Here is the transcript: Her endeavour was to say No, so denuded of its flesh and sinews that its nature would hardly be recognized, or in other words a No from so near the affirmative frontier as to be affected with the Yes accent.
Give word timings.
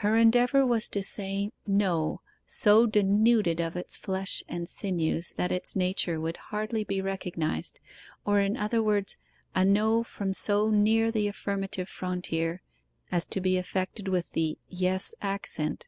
Her 0.00 0.16
endeavour 0.16 0.64
was 0.64 0.88
to 0.88 1.02
say 1.02 1.52
No, 1.66 2.22
so 2.46 2.86
denuded 2.86 3.60
of 3.60 3.76
its 3.76 3.98
flesh 3.98 4.42
and 4.48 4.66
sinews 4.66 5.32
that 5.34 5.52
its 5.52 5.76
nature 5.76 6.18
would 6.18 6.38
hardly 6.38 6.84
be 6.84 7.02
recognized, 7.02 7.78
or 8.24 8.40
in 8.40 8.56
other 8.56 8.82
words 8.82 9.18
a 9.54 9.62
No 9.62 10.02
from 10.02 10.32
so 10.32 10.70
near 10.70 11.10
the 11.10 11.28
affirmative 11.28 11.90
frontier 11.90 12.62
as 13.12 13.26
to 13.26 13.42
be 13.42 13.58
affected 13.58 14.08
with 14.08 14.30
the 14.30 14.56
Yes 14.70 15.14
accent. 15.20 15.86